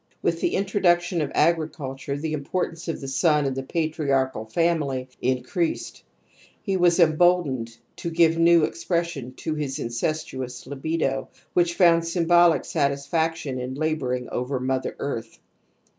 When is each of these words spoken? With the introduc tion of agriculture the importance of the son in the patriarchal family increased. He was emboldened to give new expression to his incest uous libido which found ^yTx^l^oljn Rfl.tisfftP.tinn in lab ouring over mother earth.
With 0.23 0.41
the 0.41 0.55
introduc 0.55 1.01
tion 1.01 1.21
of 1.21 1.31
agriculture 1.35 2.17
the 2.17 2.33
importance 2.33 2.87
of 2.87 2.99
the 3.01 3.07
son 3.07 3.45
in 3.45 3.53
the 3.53 3.61
patriarchal 3.61 4.45
family 4.45 5.09
increased. 5.21 6.01
He 6.63 6.75
was 6.75 6.99
emboldened 6.99 7.77
to 7.97 8.09
give 8.09 8.35
new 8.35 8.63
expression 8.63 9.33
to 9.35 9.53
his 9.53 9.77
incest 9.77 10.29
uous 10.33 10.65
libido 10.65 11.29
which 11.53 11.75
found 11.75 12.01
^yTx^l^oljn 12.01 12.25
Rfl.tisfftP.tinn 12.61 13.59
in 13.59 13.75
lab 13.75 13.99
ouring 13.99 14.27
over 14.31 14.59
mother 14.59 14.95
earth. 14.97 15.37